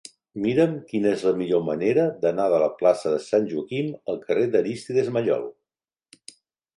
Mira'm 0.43 0.71
quina 0.91 1.09
és 1.17 1.25
la 1.25 1.33
millor 1.41 1.59
manera 1.67 2.05
d'anar 2.23 2.47
de 2.53 2.61
la 2.63 2.69
plaça 2.79 3.11
de 3.15 3.19
Sant 3.25 3.45
Joaquim 3.51 3.91
al 4.15 4.17
carrer 4.23 4.47
d'Arístides 4.57 5.13
Maillol. 5.19 5.45